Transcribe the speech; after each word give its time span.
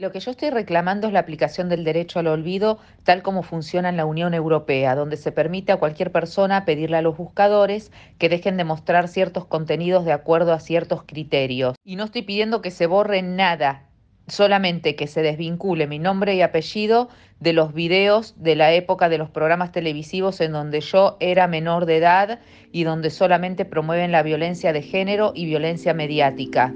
Lo 0.00 0.12
que 0.12 0.20
yo 0.20 0.30
estoy 0.30 0.48
reclamando 0.48 1.08
es 1.08 1.12
la 1.12 1.18
aplicación 1.18 1.68
del 1.68 1.84
derecho 1.84 2.20
al 2.20 2.26
olvido 2.26 2.78
tal 3.04 3.20
como 3.20 3.42
funciona 3.42 3.90
en 3.90 3.98
la 3.98 4.06
Unión 4.06 4.32
Europea, 4.32 4.94
donde 4.94 5.18
se 5.18 5.30
permite 5.30 5.72
a 5.72 5.76
cualquier 5.76 6.10
persona 6.10 6.64
pedirle 6.64 6.96
a 6.96 7.02
los 7.02 7.18
buscadores 7.18 7.92
que 8.16 8.30
dejen 8.30 8.56
de 8.56 8.64
mostrar 8.64 9.08
ciertos 9.08 9.44
contenidos 9.44 10.06
de 10.06 10.12
acuerdo 10.12 10.54
a 10.54 10.60
ciertos 10.60 11.02
criterios. 11.02 11.76
Y 11.84 11.96
no 11.96 12.04
estoy 12.04 12.22
pidiendo 12.22 12.62
que 12.62 12.70
se 12.70 12.86
borre 12.86 13.20
nada, 13.20 13.82
solamente 14.26 14.96
que 14.96 15.06
se 15.06 15.20
desvincule 15.20 15.86
mi 15.86 15.98
nombre 15.98 16.34
y 16.34 16.40
apellido 16.40 17.10
de 17.38 17.52
los 17.52 17.74
videos 17.74 18.42
de 18.42 18.56
la 18.56 18.72
época 18.72 19.10
de 19.10 19.18
los 19.18 19.28
programas 19.28 19.70
televisivos 19.70 20.40
en 20.40 20.52
donde 20.52 20.80
yo 20.80 21.18
era 21.20 21.46
menor 21.46 21.84
de 21.84 21.98
edad 21.98 22.38
y 22.72 22.84
donde 22.84 23.10
solamente 23.10 23.66
promueven 23.66 24.12
la 24.12 24.22
violencia 24.22 24.72
de 24.72 24.80
género 24.80 25.32
y 25.34 25.44
violencia 25.44 25.92
mediática. 25.92 26.72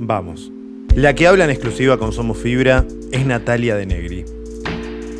Vamos. 0.00 0.50
La 0.98 1.14
que 1.14 1.28
habla 1.28 1.44
en 1.44 1.50
exclusiva 1.50 1.96
con 1.96 2.12
Somos 2.12 2.38
Fibra 2.38 2.84
es 3.12 3.24
Natalia 3.24 3.76
de 3.76 3.86
Negri. 3.86 4.24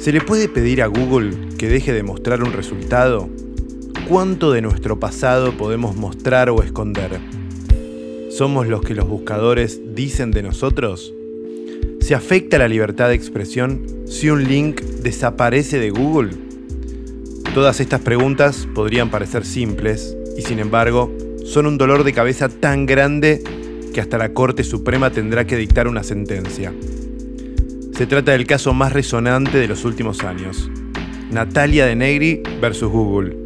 ¿Se 0.00 0.10
le 0.10 0.20
puede 0.20 0.48
pedir 0.48 0.82
a 0.82 0.88
Google 0.88 1.30
que 1.56 1.68
deje 1.68 1.92
de 1.92 2.02
mostrar 2.02 2.42
un 2.42 2.52
resultado? 2.52 3.28
¿Cuánto 4.08 4.50
de 4.50 4.60
nuestro 4.60 4.98
pasado 4.98 5.56
podemos 5.56 5.94
mostrar 5.94 6.50
o 6.50 6.64
esconder? 6.64 7.20
¿Somos 8.28 8.66
los 8.66 8.80
que 8.80 8.96
los 8.96 9.06
buscadores 9.06 9.80
dicen 9.94 10.32
de 10.32 10.42
nosotros? 10.42 11.14
¿Se 12.00 12.16
afecta 12.16 12.58
la 12.58 12.66
libertad 12.66 13.06
de 13.06 13.14
expresión 13.14 13.86
si 14.08 14.30
un 14.30 14.48
link 14.48 14.80
desaparece 14.80 15.78
de 15.78 15.90
Google? 15.90 16.30
Todas 17.54 17.78
estas 17.78 18.00
preguntas 18.00 18.66
podrían 18.74 19.12
parecer 19.12 19.46
simples 19.46 20.16
y 20.36 20.42
sin 20.42 20.58
embargo 20.58 21.16
son 21.44 21.66
un 21.66 21.78
dolor 21.78 22.02
de 22.02 22.12
cabeza 22.12 22.48
tan 22.48 22.84
grande 22.84 23.44
que 23.92 24.00
hasta 24.00 24.18
la 24.18 24.32
Corte 24.32 24.64
Suprema 24.64 25.10
tendrá 25.10 25.46
que 25.46 25.56
dictar 25.56 25.88
una 25.88 26.02
sentencia. 26.02 26.72
Se 27.92 28.06
trata 28.06 28.32
del 28.32 28.46
caso 28.46 28.72
más 28.74 28.92
resonante 28.92 29.58
de 29.58 29.66
los 29.66 29.84
últimos 29.84 30.22
años. 30.22 30.70
Natalia 31.30 31.84
de 31.86 31.96
Negri 31.96 32.42
versus 32.60 32.90
Google. 32.90 33.36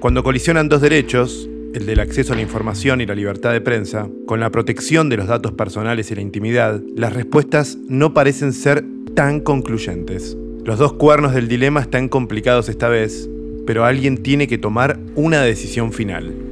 Cuando 0.00 0.22
colisionan 0.22 0.68
dos 0.68 0.80
derechos, 0.80 1.48
el 1.74 1.84
del 1.84 2.00
acceso 2.00 2.32
a 2.32 2.36
la 2.36 2.42
información 2.42 3.00
y 3.00 3.06
la 3.06 3.14
libertad 3.14 3.52
de 3.52 3.60
prensa, 3.60 4.08
con 4.26 4.40
la 4.40 4.50
protección 4.50 5.08
de 5.08 5.18
los 5.18 5.26
datos 5.26 5.52
personales 5.52 6.10
y 6.10 6.14
la 6.14 6.22
intimidad, 6.22 6.80
las 6.96 7.12
respuestas 7.12 7.76
no 7.88 8.14
parecen 8.14 8.52
ser 8.52 8.84
tan 9.14 9.40
concluyentes. 9.40 10.36
Los 10.64 10.78
dos 10.78 10.94
cuernos 10.94 11.34
del 11.34 11.48
dilema 11.48 11.80
están 11.80 12.08
complicados 12.08 12.68
esta 12.68 12.88
vez, 12.88 13.28
pero 13.66 13.84
alguien 13.84 14.22
tiene 14.22 14.48
que 14.48 14.58
tomar 14.58 14.98
una 15.14 15.42
decisión 15.42 15.92
final. 15.92 16.45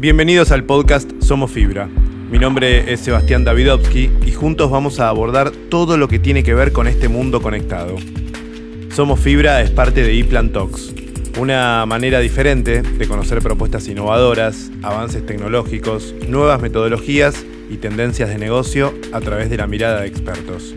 Bienvenidos 0.00 0.52
al 0.52 0.62
podcast 0.62 1.10
Somos 1.20 1.50
Fibra. 1.50 1.88
Mi 2.30 2.38
nombre 2.38 2.92
es 2.92 3.00
Sebastián 3.00 3.42
Davidovsky 3.42 4.08
y 4.24 4.30
juntos 4.30 4.70
vamos 4.70 5.00
a 5.00 5.08
abordar 5.08 5.50
todo 5.50 5.96
lo 5.96 6.06
que 6.06 6.20
tiene 6.20 6.44
que 6.44 6.54
ver 6.54 6.70
con 6.70 6.86
este 6.86 7.08
mundo 7.08 7.42
conectado. 7.42 7.96
Somos 8.94 9.18
Fibra 9.18 9.60
es 9.60 9.72
parte 9.72 10.04
de 10.04 10.16
ePlan 10.16 10.52
Talks, 10.52 10.94
una 11.40 11.84
manera 11.84 12.20
diferente 12.20 12.82
de 12.82 13.08
conocer 13.08 13.40
propuestas 13.42 13.88
innovadoras, 13.88 14.70
avances 14.84 15.26
tecnológicos, 15.26 16.14
nuevas 16.28 16.62
metodologías 16.62 17.44
y 17.68 17.78
tendencias 17.78 18.28
de 18.28 18.38
negocio 18.38 18.94
a 19.12 19.18
través 19.18 19.50
de 19.50 19.56
la 19.56 19.66
mirada 19.66 20.02
de 20.02 20.06
expertos. 20.06 20.76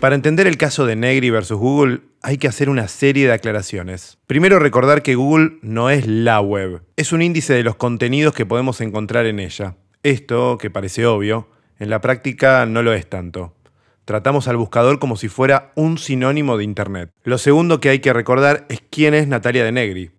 Para 0.00 0.14
entender 0.14 0.46
el 0.46 0.56
caso 0.56 0.86
de 0.86 0.94
Negri 0.94 1.30
versus 1.30 1.58
Google, 1.58 2.02
hay 2.22 2.38
que 2.38 2.46
hacer 2.46 2.70
una 2.70 2.86
serie 2.86 3.26
de 3.26 3.32
aclaraciones. 3.32 4.18
Primero 4.28 4.60
recordar 4.60 5.02
que 5.02 5.16
Google 5.16 5.58
no 5.60 5.90
es 5.90 6.06
la 6.06 6.40
web, 6.40 6.84
es 6.96 7.12
un 7.12 7.20
índice 7.20 7.54
de 7.54 7.64
los 7.64 7.74
contenidos 7.74 8.32
que 8.32 8.46
podemos 8.46 8.80
encontrar 8.80 9.26
en 9.26 9.40
ella. 9.40 9.76
Esto, 10.04 10.56
que 10.56 10.70
parece 10.70 11.04
obvio, 11.04 11.48
en 11.80 11.90
la 11.90 12.00
práctica 12.00 12.64
no 12.64 12.84
lo 12.84 12.92
es 12.92 13.10
tanto. 13.10 13.56
Tratamos 14.04 14.46
al 14.46 14.56
buscador 14.56 15.00
como 15.00 15.16
si 15.16 15.26
fuera 15.26 15.72
un 15.74 15.98
sinónimo 15.98 16.56
de 16.56 16.64
Internet. 16.64 17.10
Lo 17.24 17.36
segundo 17.36 17.80
que 17.80 17.88
hay 17.88 17.98
que 17.98 18.12
recordar 18.12 18.66
es 18.68 18.80
quién 18.88 19.14
es 19.14 19.26
Natalia 19.26 19.64
de 19.64 19.72
Negri. 19.72 20.12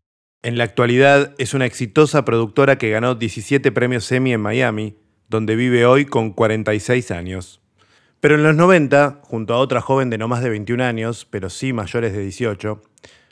En 0.43 0.57
la 0.57 0.65
actualidad 0.65 1.33
es 1.37 1.53
una 1.53 1.65
exitosa 1.65 2.25
productora 2.25 2.77
que 2.77 2.89
ganó 2.89 3.15
17 3.15 3.71
premios 3.71 4.11
Emmy 4.11 4.33
en 4.33 4.41
Miami, 4.41 4.97
donde 5.29 5.55
vive 5.55 5.85
hoy 5.85 6.03
con 6.03 6.33
46 6.33 7.11
años. 7.11 7.61
Pero 8.21 8.35
en 8.35 8.43
los 8.43 8.55
90, 8.55 9.21
junto 9.23 9.53
a 9.53 9.59
otra 9.59 9.79
joven 9.79 10.09
de 10.09 10.17
no 10.17 10.27
más 10.27 10.43
de 10.43 10.49
21 10.49 10.83
años, 10.83 11.25
pero 11.29 11.49
sí 11.49 11.71
mayores 11.71 12.11
de 12.11 12.21
18, 12.21 12.81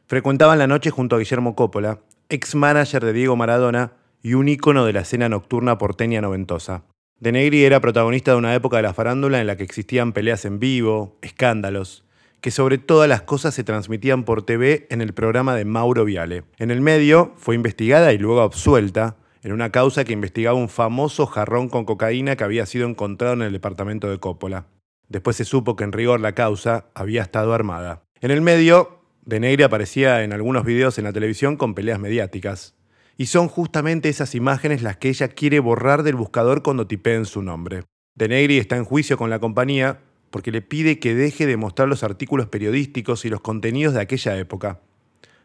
frecuentaban 0.07 0.59
la 0.59 0.67
noche 0.67 0.91
junto 0.91 1.17
a 1.17 1.19
Guillermo 1.19 1.55
Coppola, 1.55 1.99
ex 2.29 2.55
manager 2.55 3.03
de 3.03 3.11
Diego 3.11 3.35
Maradona 3.35 3.91
y 4.23 4.35
un 4.35 4.47
ícono 4.47 4.85
de 4.85 4.93
la 4.93 5.01
escena 5.01 5.27
nocturna 5.27 5.77
porteña 5.77 6.21
noventosa. 6.21 6.83
De 7.19 7.33
Negri 7.33 7.65
era 7.65 7.81
protagonista 7.81 8.31
de 8.31 8.37
una 8.37 8.55
época 8.55 8.77
de 8.77 8.83
la 8.83 8.93
farándula 8.93 9.41
en 9.41 9.47
la 9.47 9.57
que 9.57 9.63
existían 9.63 10.13
peleas 10.13 10.45
en 10.45 10.59
vivo, 10.59 11.17
escándalos, 11.21 12.05
que 12.39 12.51
sobre 12.51 12.77
todas 12.77 13.09
las 13.09 13.23
cosas 13.23 13.53
se 13.55 13.65
transmitían 13.65 14.23
por 14.23 14.43
TV 14.43 14.87
en 14.89 15.01
el 15.01 15.13
programa 15.13 15.55
de 15.55 15.65
Mauro 15.65 16.05
Viale. 16.05 16.45
En 16.59 16.71
el 16.71 16.79
medio 16.79 17.33
fue 17.35 17.55
investigada 17.55 18.13
y 18.13 18.19
luego 18.19 18.39
absuelta 18.39 19.17
en 19.43 19.51
una 19.51 19.69
causa 19.69 20.05
que 20.05 20.13
investigaba 20.13 20.57
un 20.57 20.69
famoso 20.69 21.25
jarrón 21.25 21.67
con 21.67 21.83
cocaína 21.83 22.37
que 22.37 22.45
había 22.45 22.65
sido 22.65 22.87
encontrado 22.87 23.33
en 23.33 23.41
el 23.41 23.51
departamento 23.51 24.09
de 24.09 24.19
Coppola. 24.19 24.67
Después 25.09 25.37
se 25.37 25.45
supo 25.45 25.75
que 25.75 25.83
en 25.83 25.91
rigor 25.91 26.19
la 26.19 26.33
causa 26.33 26.85
había 26.93 27.21
estado 27.21 27.53
armada. 27.53 28.03
En 28.21 28.31
el 28.31 28.41
medio, 28.41 29.01
De 29.25 29.39
Negri 29.39 29.63
aparecía 29.63 30.23
en 30.23 30.33
algunos 30.33 30.63
videos 30.63 30.97
en 30.97 31.03
la 31.03 31.13
televisión 31.13 31.57
con 31.57 31.75
peleas 31.75 31.99
mediáticas. 31.99 32.75
Y 33.17 33.25
son 33.25 33.47
justamente 33.47 34.09
esas 34.09 34.35
imágenes 34.35 34.81
las 34.81 34.97
que 34.97 35.09
ella 35.09 35.27
quiere 35.27 35.59
borrar 35.59 36.03
del 36.03 36.15
buscador 36.15 36.63
cuando 36.63 36.87
tipeen 36.87 37.25
su 37.25 37.41
nombre. 37.41 37.83
De 38.15 38.27
Negri 38.27 38.57
está 38.57 38.77
en 38.77 38.85
juicio 38.85 39.17
con 39.17 39.29
la 39.29 39.39
compañía 39.39 39.99
porque 40.29 40.51
le 40.51 40.61
pide 40.61 40.99
que 40.99 41.15
deje 41.15 41.45
de 41.45 41.57
mostrar 41.57 41.87
los 41.87 42.03
artículos 42.03 42.47
periodísticos 42.47 43.25
y 43.25 43.29
los 43.29 43.41
contenidos 43.41 43.93
de 43.93 44.01
aquella 44.01 44.37
época. 44.37 44.81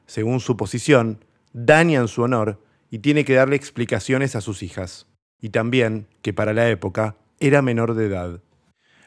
Según 0.07 0.41
su 0.41 0.57
posición, 0.57 1.25
dañan 1.53 2.09
su 2.09 2.23
honor 2.23 2.61
y 2.91 2.99
tiene 2.99 3.25
que 3.25 3.35
darle 3.35 3.57
explicaciones 3.57 4.37
a 4.37 4.41
sus 4.41 4.63
hijas. 4.63 5.07
Y 5.41 5.51
también 5.51 6.07
que 6.21 6.33
para 6.33 6.53
la 6.53 6.69
época 6.69 7.17
era 7.41 7.63
menor 7.63 7.95
de 7.95 8.07
edad. 8.07 8.41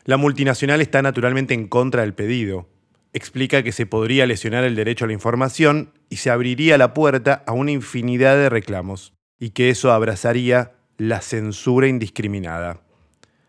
La 0.06 0.18
multinacional 0.18 0.82
está 0.82 1.02
naturalmente 1.02 1.56
en 1.56 1.68
contra 1.68 2.04
del 2.04 2.14
pedido. 2.14 2.70
Explica 3.12 3.64
que 3.64 3.72
se 3.72 3.88
podría 3.88 4.28
lesionar 4.28 4.64
el 4.64 4.76
derecho 4.76 5.06
a 5.06 5.08
la 5.08 5.16
información 5.16 5.94
y 6.10 6.18
se 6.18 6.30
abriría 6.30 6.78
la 6.78 6.94
puerta 6.94 7.44
a 7.48 7.54
una 7.54 7.72
infinidad 7.72 8.36
de 8.36 8.50
reclamos, 8.50 9.14
y 9.40 9.50
que 9.50 9.72
eso 9.72 9.92
abrazaría 9.92 10.74
la 11.00 11.22
censura 11.22 11.88
indiscriminada. 11.88 12.82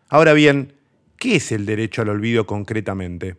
Ahora 0.09 0.33
bien, 0.33 0.73
¿qué 1.17 1.35
es 1.35 1.51
el 1.51 1.67
derecho 1.67 2.01
al 2.01 2.09
olvido 2.09 2.47
concretamente? 2.47 3.35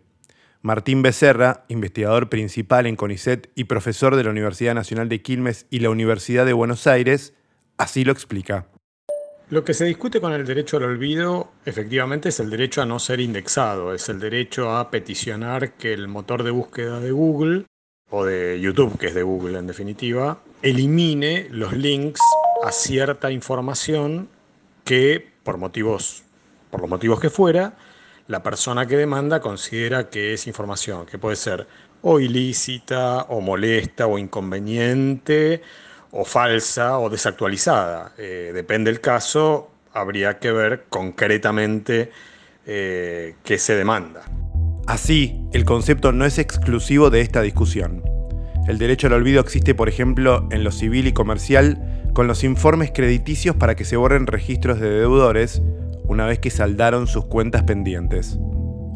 Martín 0.63 1.03
Becerra, 1.03 1.65
investigador 1.67 2.29
principal 2.29 2.87
en 2.87 2.95
CONICET 2.95 3.51
y 3.57 3.65
profesor 3.65 4.15
de 4.15 4.23
la 4.23 4.31
Universidad 4.31 4.75
Nacional 4.77 5.09
de 5.09 5.23
Quilmes 5.23 5.67
y 5.71 5.81
la 5.81 5.91
Universidad 5.91 6.47
de 6.47 6.53
Buenos 6.53 6.87
Aires, 6.87 7.35
así 7.79 8.05
lo 8.05 8.13
explica. 8.13 8.69
Lo 9.51 9.65
que 9.65 9.73
se 9.73 9.87
discute 9.87 10.21
con 10.21 10.35
el 10.35 10.45
derecho 10.45 10.77
al 10.77 10.83
olvido 10.83 11.53
efectivamente 11.65 12.29
es 12.29 12.39
el 12.39 12.51
derecho 12.51 12.83
a 12.83 12.87
no 12.87 12.99
ser 12.99 13.19
indexado, 13.19 13.95
es 13.95 14.11
el 14.11 14.21
derecho 14.21 14.77
a 14.77 14.91
peticionar 14.91 15.73
que 15.73 15.95
el 15.95 16.07
motor 16.07 16.43
de 16.43 16.51
búsqueda 16.51 17.01
de 17.01 17.13
Google, 17.13 17.65
o 18.11 18.27
de 18.27 18.61
YouTube, 18.61 18.99
que 18.99 19.07
es 19.07 19.15
de 19.15 19.23
Google 19.23 19.59
en 19.59 19.67
definitiva, 19.67 20.43
elimine 20.61 21.49
los 21.51 21.73
links 21.73 22.21
a 22.63 22.73
cierta 22.73 23.31
información 23.31 24.29
que 24.85 25.27
por 25.43 25.57
motivos, 25.57 26.25
por 26.71 26.83
los 26.83 26.91
motivos 26.91 27.19
que 27.19 27.31
fuera, 27.31 27.75
la 28.27 28.43
persona 28.43 28.85
que 28.85 28.99
demanda 28.99 29.41
considera 29.41 30.11
que 30.11 30.35
es 30.35 30.47
información 30.47 31.07
que 31.07 31.17
puede 31.17 31.37
ser 31.37 31.67
o 32.03 32.21
ilícita, 32.21 33.23
o 33.31 33.41
molesta, 33.41 34.07
o 34.07 34.19
inconveniente, 34.19 35.63
o 36.13 36.25
falsa 36.25 36.99
o 36.99 37.11
desactualizada. 37.11 38.13
Eh, 38.19 38.51
depende 38.55 38.91
del 38.91 39.01
caso, 39.01 39.71
habría 39.93 40.39
que 40.39 40.53
ver 40.53 40.85
concretamente 40.89 42.11
eh, 42.67 43.35
qué 43.45 43.59
se 43.59 43.77
demanda. 43.77 44.23
Así, 44.87 45.41
el 45.53 45.65
concepto 45.65 46.13
no 46.13 46.25
es 46.25 46.39
exclusivo 46.39 47.11
de 47.11 47.21
esta 47.21 47.43
discusión. 47.43 48.03
El 48.67 48.79
derecho 48.79 49.07
al 49.07 49.15
olvido 49.15 49.41
existe, 49.41 49.75
por 49.75 49.89
ejemplo, 49.89 50.49
en 50.51 50.65
lo 50.65 50.73
civil 50.73 51.07
y 51.07 51.13
comercial, 51.13 52.11
con 52.15 52.27
los 52.27 52.45
informes 52.45 52.91
crediticios 52.93 53.57
para 53.57 53.77
que 53.77 53.85
se 53.85 53.97
borren 53.97 54.27
registros 54.27 54.81
de 54.81 54.91
deudores 54.91 55.63
una 56.05 56.27
vez 56.27 56.39
que 56.39 56.51
saldaron 56.51 57.07
sus 57.07 57.27
cuentas 57.27 57.63
pendientes. 57.65 58.39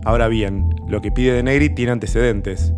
Ahora 0.04 0.28
bien, 0.28 0.68
lo 0.88 1.00
que 1.00 1.12
pide 1.12 1.32
De 1.32 1.42
Negri 1.42 1.70
tiene 1.70 1.92
antecedentes. 1.92 2.72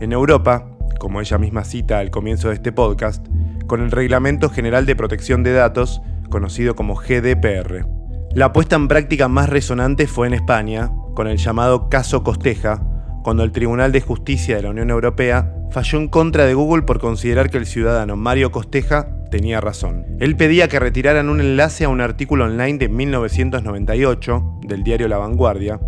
En 0.00 0.12
Europa, 0.12 0.68
como 0.98 1.20
ella 1.20 1.38
misma 1.38 1.64
cita 1.64 1.98
al 1.98 2.10
comienzo 2.10 2.48
de 2.48 2.54
este 2.54 2.72
podcast, 2.72 3.26
con 3.66 3.80
el 3.80 3.90
Reglamento 3.90 4.50
General 4.50 4.86
de 4.86 4.96
Protección 4.96 5.42
de 5.42 5.52
Datos, 5.52 6.02
conocido 6.30 6.74
como 6.74 6.94
GDPR. 6.94 7.86
La 8.34 8.52
puesta 8.52 8.76
en 8.76 8.88
práctica 8.88 9.28
más 9.28 9.48
resonante 9.48 10.06
fue 10.06 10.26
en 10.26 10.34
España, 10.34 10.90
con 11.14 11.28
el 11.28 11.38
llamado 11.38 11.88
caso 11.88 12.24
Costeja, 12.24 12.82
cuando 13.22 13.42
el 13.44 13.52
Tribunal 13.52 13.92
de 13.92 14.00
Justicia 14.00 14.56
de 14.56 14.62
la 14.62 14.70
Unión 14.70 14.90
Europea 14.90 15.54
falló 15.70 15.98
en 15.98 16.08
contra 16.08 16.44
de 16.44 16.54
Google 16.54 16.82
por 16.82 17.00
considerar 17.00 17.50
que 17.50 17.58
el 17.58 17.66
ciudadano 17.66 18.16
Mario 18.16 18.52
Costeja 18.52 19.08
tenía 19.30 19.60
razón. 19.60 20.04
Él 20.20 20.36
pedía 20.36 20.68
que 20.68 20.78
retiraran 20.78 21.28
un 21.28 21.40
enlace 21.40 21.84
a 21.84 21.88
un 21.88 22.00
artículo 22.00 22.44
online 22.44 22.78
de 22.78 22.88
1998 22.88 24.60
del 24.62 24.84
diario 24.84 25.08
La 25.08 25.18
Vanguardia 25.18 25.80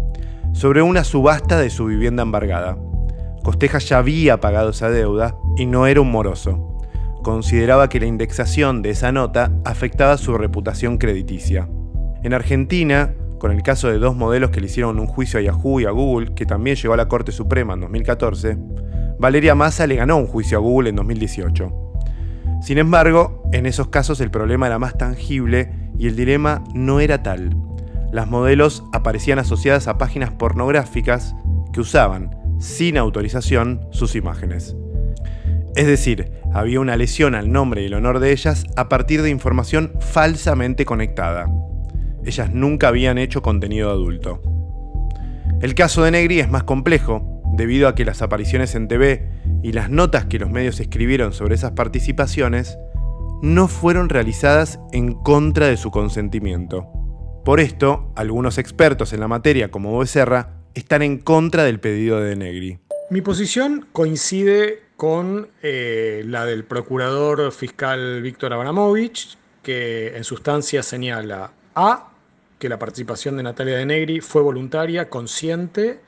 sobre 0.52 0.82
una 0.82 1.04
subasta 1.04 1.58
de 1.58 1.70
su 1.70 1.86
vivienda 1.86 2.22
embargada. 2.22 2.78
Costeja 3.44 3.78
ya 3.78 3.98
había 3.98 4.40
pagado 4.40 4.70
esa 4.70 4.90
deuda 4.90 5.36
y 5.56 5.66
no 5.66 5.86
era 5.86 6.00
un 6.00 6.10
moroso. 6.10 6.75
Consideraba 7.26 7.88
que 7.88 7.98
la 7.98 8.06
indexación 8.06 8.82
de 8.82 8.90
esa 8.90 9.10
nota 9.10 9.50
afectaba 9.64 10.16
su 10.16 10.38
reputación 10.38 10.96
crediticia. 10.96 11.68
En 12.22 12.32
Argentina, 12.32 13.16
con 13.40 13.50
el 13.50 13.64
caso 13.64 13.88
de 13.88 13.98
dos 13.98 14.14
modelos 14.14 14.50
que 14.50 14.60
le 14.60 14.66
hicieron 14.68 15.00
un 15.00 15.08
juicio 15.08 15.40
a 15.40 15.42
Yahoo 15.42 15.80
y 15.80 15.86
a 15.86 15.90
Google, 15.90 16.34
que 16.36 16.46
también 16.46 16.76
llegó 16.76 16.94
a 16.94 16.96
la 16.96 17.08
Corte 17.08 17.32
Suprema 17.32 17.74
en 17.74 17.80
2014, 17.80 18.56
Valeria 19.18 19.56
Massa 19.56 19.88
le 19.88 19.96
ganó 19.96 20.18
un 20.18 20.28
juicio 20.28 20.56
a 20.56 20.60
Google 20.60 20.90
en 20.90 20.94
2018. 20.94 21.72
Sin 22.62 22.78
embargo, 22.78 23.42
en 23.52 23.66
esos 23.66 23.88
casos 23.88 24.20
el 24.20 24.30
problema 24.30 24.68
era 24.68 24.78
más 24.78 24.96
tangible 24.96 25.72
y 25.98 26.06
el 26.06 26.14
dilema 26.14 26.62
no 26.76 27.00
era 27.00 27.24
tal. 27.24 27.56
Las 28.12 28.28
modelos 28.28 28.84
aparecían 28.92 29.40
asociadas 29.40 29.88
a 29.88 29.98
páginas 29.98 30.30
pornográficas 30.30 31.34
que 31.72 31.80
usaban, 31.80 32.30
sin 32.60 32.96
autorización, 32.96 33.80
sus 33.90 34.14
imágenes. 34.14 34.76
Es 35.76 35.86
decir, 35.86 36.32
había 36.52 36.80
una 36.80 36.96
lesión 36.96 37.34
al 37.34 37.52
nombre 37.52 37.82
y 37.82 37.86
el 37.86 37.94
honor 37.94 38.18
de 38.18 38.32
ellas 38.32 38.64
a 38.76 38.88
partir 38.88 39.22
de 39.22 39.30
información 39.30 39.92
falsamente 40.00 40.84
conectada 40.84 41.46
ellas 42.26 42.52
nunca 42.52 42.88
habían 42.88 43.18
hecho 43.18 43.40
contenido 43.40 43.90
adulto. 43.90 44.42
El 45.62 45.74
caso 45.74 46.02
de 46.02 46.10
Negri 46.10 46.40
es 46.40 46.50
más 46.50 46.64
complejo, 46.64 47.40
debido 47.56 47.88
a 47.88 47.94
que 47.94 48.04
las 48.04 48.20
apariciones 48.20 48.74
en 48.74 48.88
TV 48.88 49.30
y 49.62 49.72
las 49.72 49.90
notas 49.90 50.26
que 50.26 50.38
los 50.38 50.50
medios 50.50 50.80
escribieron 50.80 51.32
sobre 51.32 51.54
esas 51.54 51.72
participaciones 51.72 52.76
no 53.42 53.68
fueron 53.68 54.08
realizadas 54.08 54.80
en 54.92 55.12
contra 55.12 55.68
de 55.68 55.76
su 55.76 55.90
consentimiento. 55.90 56.88
Por 57.44 57.60
esto, 57.60 58.12
algunos 58.16 58.58
expertos 58.58 59.12
en 59.12 59.20
la 59.20 59.28
materia, 59.28 59.70
como 59.70 59.96
Becerra, 59.96 60.56
están 60.74 61.02
en 61.02 61.18
contra 61.18 61.62
del 61.62 61.78
pedido 61.78 62.20
de 62.20 62.34
Negri. 62.34 62.80
Mi 63.08 63.20
posición 63.20 63.86
coincide 63.92 64.80
con 64.96 65.48
eh, 65.62 66.22
la 66.26 66.46
del 66.46 66.64
procurador 66.64 67.52
fiscal 67.52 68.22
Víctor 68.22 68.52
Abramovich, 68.52 69.36
que 69.62 70.16
en 70.16 70.24
sustancia 70.24 70.82
señala 70.82 71.52
A, 71.74 72.12
que 72.58 72.68
la 72.68 72.78
participación 72.78 73.36
de 73.36 73.42
Natalia 73.42 73.76
de 73.76 73.86
Negri 73.86 74.20
fue 74.20 74.42
voluntaria, 74.42 75.10
consciente 75.10 76.00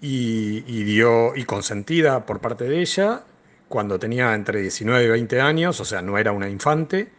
y, 0.00 0.60
dio, 0.84 1.34
y 1.36 1.44
consentida 1.44 2.24
por 2.26 2.40
parte 2.40 2.64
de 2.64 2.80
ella 2.80 3.22
cuando 3.68 3.98
tenía 3.98 4.34
entre 4.34 4.60
19 4.60 5.04
y 5.04 5.08
20 5.08 5.40
años, 5.40 5.80
o 5.80 5.84
sea, 5.84 6.02
no 6.02 6.18
era 6.18 6.32
una 6.32 6.48
infante. 6.48 7.10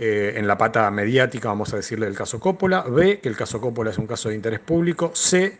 Eh, 0.00 0.34
en 0.36 0.46
la 0.46 0.56
pata 0.56 0.88
mediática, 0.92 1.48
vamos 1.48 1.72
a 1.72 1.76
decirle, 1.76 2.06
del 2.06 2.14
caso 2.14 2.38
Coppola. 2.38 2.82
B, 2.82 3.20
que 3.20 3.28
el 3.28 3.36
caso 3.36 3.60
Coppola 3.60 3.90
es 3.90 3.98
un 3.98 4.06
caso 4.06 4.28
de 4.28 4.36
interés 4.36 4.60
público. 4.60 5.10
C, 5.14 5.58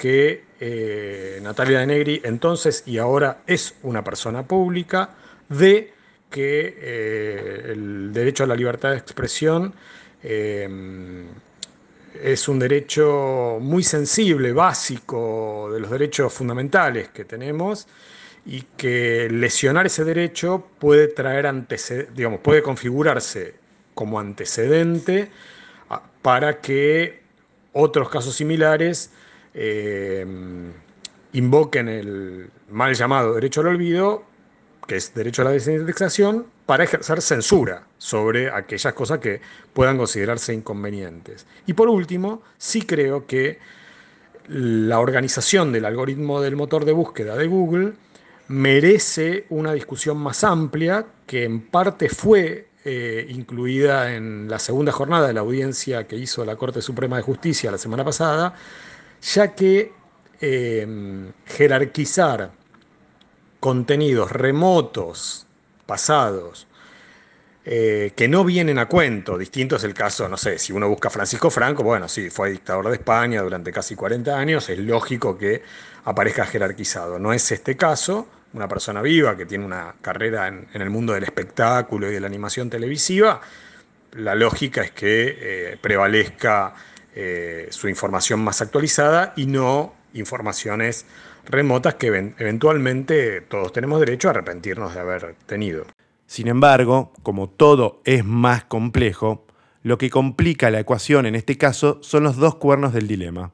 que 0.00 0.44
eh, 0.58 1.38
Natalia 1.42 1.80
de 1.80 1.86
Negri 1.86 2.22
entonces 2.24 2.84
y 2.86 2.96
ahora 2.96 3.42
es 3.46 3.74
una 3.82 4.02
persona 4.02 4.44
pública. 4.44 5.10
D, 5.46 5.92
que 6.30 6.78
eh, 6.80 7.72
el 7.72 8.10
derecho 8.10 8.44
a 8.44 8.46
la 8.46 8.56
libertad 8.56 8.92
de 8.92 8.96
expresión 8.96 9.74
es 10.22 11.28
un 12.48 12.58
derecho 12.58 13.58
muy 13.60 13.82
sensible, 13.82 14.52
básico, 14.52 15.70
de 15.72 15.80
los 15.80 15.90
derechos 15.90 16.32
fundamentales 16.32 17.08
que 17.08 17.24
tenemos 17.24 17.88
y 18.46 18.62
que 18.76 19.28
lesionar 19.30 19.86
ese 19.86 20.04
derecho 20.04 20.66
puede 20.78 21.08
traer 21.08 21.46
digamos, 22.14 22.40
puede 22.40 22.62
configurarse 22.62 23.54
como 23.94 24.18
antecedente 24.18 25.30
para 26.22 26.60
que 26.60 27.20
otros 27.72 28.08
casos 28.08 28.34
similares 28.34 29.10
eh, 29.54 30.26
invoquen 31.32 31.88
el 31.88 32.50
mal 32.70 32.94
llamado 32.94 33.34
derecho 33.34 33.60
al 33.60 33.68
olvido, 33.68 34.24
que 34.86 34.96
es 34.96 35.14
derecho 35.14 35.42
a 35.42 35.46
la 35.46 35.50
desindexación, 35.52 36.46
para 36.66 36.84
ejercer 36.84 37.20
censura 37.20 37.86
sobre 37.98 38.50
aquellas 38.50 38.94
cosas 38.94 39.18
que 39.18 39.40
puedan 39.72 39.96
considerarse 39.98 40.54
inconvenientes. 40.54 41.46
Y 41.66 41.72
por 41.72 41.88
último, 41.88 42.42
sí 42.58 42.82
creo 42.82 43.26
que 43.26 43.58
la 44.48 44.98
organización 44.98 45.72
del 45.72 45.84
algoritmo 45.84 46.40
del 46.40 46.56
motor 46.56 46.84
de 46.84 46.92
búsqueda 46.92 47.36
de 47.36 47.46
Google 47.46 47.92
merece 48.48 49.46
una 49.50 49.72
discusión 49.72 50.16
más 50.16 50.42
amplia 50.42 51.06
que 51.26 51.44
en 51.44 51.60
parte 51.60 52.08
fue 52.08 52.66
eh, 52.84 53.26
incluida 53.28 54.14
en 54.14 54.48
la 54.48 54.58
segunda 54.58 54.90
jornada 54.90 55.28
de 55.28 55.34
la 55.34 55.40
audiencia 55.40 56.08
que 56.08 56.16
hizo 56.16 56.44
la 56.44 56.56
Corte 56.56 56.82
Suprema 56.82 57.16
de 57.16 57.22
Justicia 57.22 57.70
la 57.70 57.78
semana 57.78 58.04
pasada, 58.04 58.54
ya 59.22 59.54
que 59.54 59.92
eh, 60.40 61.32
jerarquizar 61.46 62.50
contenidos 63.60 64.32
remotos 64.32 65.46
pasados 65.86 66.66
eh, 67.62 68.12
que 68.16 68.26
no 68.26 68.42
vienen 68.42 68.78
a 68.78 68.86
cuento. 68.86 69.36
Distinto 69.36 69.76
es 69.76 69.84
el 69.84 69.92
caso, 69.92 70.28
no 70.28 70.38
sé, 70.38 70.58
si 70.58 70.72
uno 70.72 70.88
busca 70.88 71.10
Francisco 71.10 71.50
Franco, 71.50 71.82
bueno, 71.82 72.08
sí, 72.08 72.30
fue 72.30 72.50
dictador 72.50 72.88
de 72.88 72.94
España 72.94 73.42
durante 73.42 73.70
casi 73.70 73.94
40 73.94 74.36
años, 74.36 74.68
es 74.70 74.78
lógico 74.78 75.36
que 75.36 75.62
aparezca 76.04 76.46
jerarquizado. 76.46 77.18
No 77.18 77.34
es 77.34 77.52
este 77.52 77.76
caso, 77.76 78.26
una 78.54 78.66
persona 78.66 79.02
viva 79.02 79.36
que 79.36 79.44
tiene 79.44 79.66
una 79.66 79.94
carrera 80.00 80.48
en, 80.48 80.68
el 80.72 80.88
mundo 80.88 81.12
del 81.12 81.24
espectáculo 81.24 82.10
y 82.10 82.14
de 82.14 82.20
la 82.20 82.28
animación 82.28 82.70
televisiva, 82.70 83.42
la 84.12 84.34
lógica 84.34 84.82
es 84.82 84.92
que 84.92 85.36
eh, 85.38 85.78
prevalezca 85.80 86.74
eh, 87.14 87.68
su 87.70 87.88
información 87.88 88.40
más 88.40 88.62
actualizada 88.62 89.32
y 89.36 89.46
no 89.46 89.94
informaciones 90.14 91.06
remotas 91.46 91.94
que 91.94 92.06
eventualmente 92.06 93.40
todos 93.40 93.72
tenemos 93.72 94.00
derecho 94.00 94.28
a 94.28 94.32
arrepentirnos 94.32 94.94
de 94.94 95.00
haber 95.00 95.34
tenido. 95.46 95.86
Sin 96.26 96.48
embargo, 96.48 97.12
como 97.22 97.48
todo 97.48 98.02
es 98.04 98.24
más 98.24 98.64
complejo, 98.64 99.46
lo 99.82 99.98
que 99.98 100.10
complica 100.10 100.70
la 100.70 100.80
ecuación 100.80 101.26
en 101.26 101.34
este 101.34 101.58
caso 101.58 101.98
son 102.02 102.22
los 102.22 102.36
dos 102.36 102.56
cuernos 102.56 102.92
del 102.92 103.08
dilema. 103.08 103.52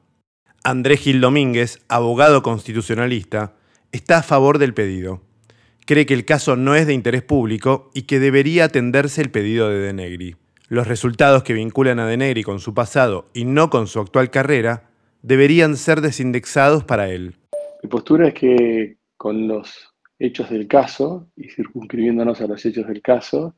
Andrés 0.63 0.99
Gil 0.99 1.21
Domínguez, 1.21 1.79
abogado 1.87 2.43
constitucionalista, 2.43 3.55
está 3.91 4.17
a 4.17 4.23
favor 4.23 4.57
del 4.57 4.73
pedido. 4.73 5.21
Cree 5.85 6.05
que 6.05 6.13
el 6.13 6.25
caso 6.25 6.57
no 6.57 6.75
es 6.75 6.85
de 6.85 6.93
interés 6.93 7.23
público 7.23 7.89
y 7.93 8.03
que 8.03 8.19
debería 8.19 8.65
atenderse 8.65 9.21
el 9.21 9.31
pedido 9.31 9.69
de 9.69 9.79
Denegri. 9.79 10.35
Los 10.69 10.85
resultados 10.85 11.43
que 11.43 11.53
vinculan 11.53 11.97
a 11.99 12.07
Denegri 12.07 12.43
con 12.43 12.59
su 12.59 12.73
pasado 12.73 13.29
y 13.33 13.45
no 13.45 13.69
con 13.69 13.87
su 13.87 14.01
actual 14.01 14.29
carrera 14.29 14.89
deberían 15.21 15.77
ser 15.77 16.01
desindexados 16.01 16.83
para 16.83 17.09
él. 17.09 17.35
Mi 17.81 17.89
postura 17.89 18.27
es 18.27 18.33
que 18.33 18.97
con 19.15 19.47
los 19.47 19.93
hechos 20.19 20.49
del 20.49 20.67
caso 20.67 21.29
y 21.37 21.47
circunscribiéndonos 21.47 22.41
a 22.41 22.47
los 22.47 22.65
hechos 22.65 22.85
del 22.85 23.01
caso, 23.01 23.55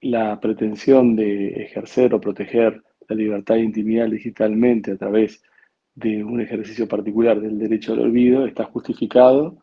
la 0.00 0.40
pretensión 0.40 1.14
de 1.14 1.62
ejercer 1.62 2.12
o 2.12 2.20
proteger 2.20 2.82
la 3.08 3.14
libertad 3.14 3.54
de 3.54 3.60
intimidad 3.60 4.08
digitalmente 4.08 4.90
a 4.90 4.96
través 4.96 5.44
de 5.94 6.24
un 6.24 6.40
ejercicio 6.40 6.88
particular 6.88 7.40
del 7.40 7.56
derecho 7.56 7.92
al 7.92 8.00
olvido 8.00 8.46
está 8.46 8.64
justificado 8.64 9.58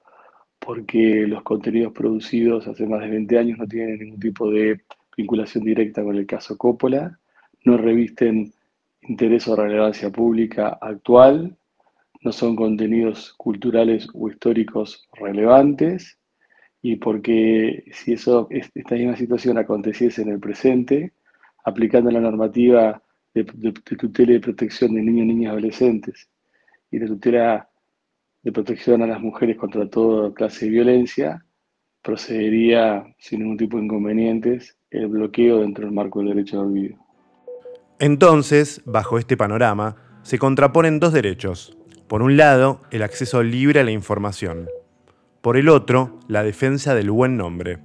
porque 0.59 1.25
los 1.27 1.43
contenidos 1.43 1.91
producidos 1.91 2.67
hace 2.67 2.87
más 2.87 3.01
de 3.01 3.09
20 3.09 3.37
años 3.37 3.57
no 3.57 3.67
tienen 3.67 3.99
ningún 3.99 4.19
tipo 4.19 4.49
de 4.49 4.81
vinculación 5.15 5.63
directa 5.63 6.03
con 6.03 6.15
el 6.15 6.25
caso 6.25 6.57
Coppola, 6.57 7.19
no 7.65 7.77
revisten 7.77 8.53
interés 9.01 9.47
o 9.47 9.55
relevancia 9.55 10.09
pública 10.09 10.77
actual 10.81 11.57
no 12.21 12.31
son 12.31 12.55
contenidos 12.55 13.33
culturales 13.33 14.07
o 14.13 14.29
históricos 14.29 15.07
relevantes 15.13 16.19
y 16.81 16.95
porque 16.95 17.83
si 17.91 18.13
eso, 18.13 18.47
esta 18.49 18.95
misma 18.95 19.15
situación 19.15 19.57
aconteciese 19.57 20.21
en 20.21 20.29
el 20.29 20.39
presente, 20.39 21.13
aplicando 21.63 22.09
la 22.11 22.19
normativa 22.19 23.01
de, 23.33 23.43
tutela 23.43 24.33
y 24.33 24.39
protección 24.39 24.93
de 24.95 25.01
niños, 25.01 25.27
niñas 25.27 25.43
y 25.43 25.47
adolescentes 25.47 26.29
y 26.89 26.99
de 26.99 27.07
tutela 27.07 27.69
de 28.43 28.51
protección 28.51 29.01
a 29.03 29.07
las 29.07 29.21
mujeres 29.21 29.57
contra 29.57 29.87
toda 29.87 30.33
clase 30.33 30.65
de 30.65 30.71
violencia, 30.71 31.45
procedería 32.01 33.05
sin 33.19 33.41
ningún 33.41 33.57
tipo 33.57 33.77
de 33.77 33.83
inconvenientes 33.83 34.75
el 34.91 35.07
bloqueo 35.07 35.59
dentro 35.59 35.85
del 35.85 35.93
marco 35.93 36.19
del 36.19 36.29
derecho 36.29 36.57
de 36.57 36.63
olvido. 36.63 36.97
Entonces, 37.99 38.81
bajo 38.85 39.17
este 39.17 39.37
panorama, 39.37 39.95
se 40.21 40.37
contraponen 40.37 40.99
dos 40.99 41.13
derechos, 41.13 41.77
por 42.07 42.21
un 42.21 42.35
lado, 42.35 42.81
el 42.91 43.03
acceso 43.03 43.41
libre 43.41 43.79
a 43.79 43.83
la 43.85 43.91
información. 43.91 44.67
Por 45.41 45.55
el 45.55 45.69
otro, 45.69 46.19
la 46.27 46.43
defensa 46.43 46.93
del 46.93 47.09
buen 47.09 47.37
nombre. 47.37 47.79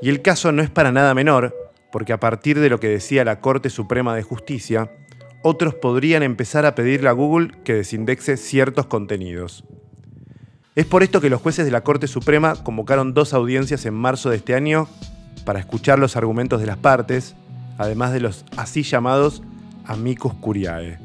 Y 0.00 0.08
el 0.08 0.22
caso 0.22 0.52
no 0.52 0.62
es 0.62 0.70
para 0.70 0.92
nada 0.92 1.14
menor, 1.14 1.52
porque 1.90 2.12
a 2.12 2.20
partir 2.20 2.60
de 2.60 2.70
lo 2.70 2.78
que 2.78 2.88
decía 2.88 3.24
la 3.24 3.40
Corte 3.40 3.70
Suprema 3.70 4.14
de 4.14 4.22
Justicia, 4.22 4.92
otros 5.42 5.74
podrían 5.74 6.22
empezar 6.22 6.64
a 6.64 6.74
pedirle 6.74 7.08
a 7.08 7.12
Google 7.12 7.50
que 7.64 7.74
desindexe 7.74 8.36
ciertos 8.36 8.86
contenidos. 8.86 9.64
Es 10.76 10.86
por 10.86 11.02
esto 11.02 11.20
que 11.20 11.30
los 11.30 11.40
jueces 11.40 11.64
de 11.64 11.72
la 11.72 11.82
Corte 11.82 12.06
Suprema 12.06 12.54
convocaron 12.62 13.14
dos 13.14 13.34
audiencias 13.34 13.84
en 13.84 13.94
marzo 13.94 14.30
de 14.30 14.36
este 14.36 14.54
año 14.54 14.88
para 15.44 15.60
escuchar 15.60 15.98
los 15.98 16.16
argumentos 16.16 16.60
de 16.60 16.66
las 16.66 16.76
partes, 16.76 17.34
además 17.78 18.12
de 18.12 18.20
los 18.20 18.44
así 18.56 18.82
llamados 18.82 19.42
amicus 19.86 20.34
curiae, 20.34 20.98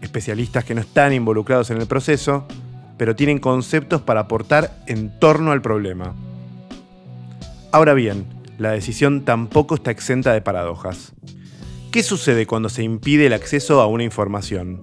especialistas 0.00 0.64
que 0.64 0.74
no 0.74 0.80
están 0.80 1.12
involucrados 1.12 1.70
en 1.70 1.80
el 1.80 1.86
proceso, 1.86 2.46
pero 2.96 3.16
tienen 3.16 3.38
conceptos 3.38 4.02
para 4.02 4.20
aportar 4.20 4.82
en 4.86 5.18
torno 5.18 5.52
al 5.52 5.62
problema. 5.62 6.14
Ahora 7.72 7.94
bien, 7.94 8.26
la 8.58 8.72
decisión 8.72 9.24
tampoco 9.24 9.74
está 9.74 9.90
exenta 9.90 10.32
de 10.32 10.42
paradojas. 10.42 11.14
¿Qué 11.90 12.02
sucede 12.02 12.46
cuando 12.46 12.68
se 12.68 12.82
impide 12.82 13.26
el 13.26 13.32
acceso 13.32 13.80
a 13.80 13.86
una 13.86 14.04
información? 14.04 14.82